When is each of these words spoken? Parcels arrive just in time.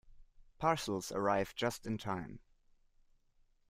Parcels 0.57 1.11
arrive 1.11 1.53
just 1.53 1.85
in 1.85 1.99
time. 1.99 2.39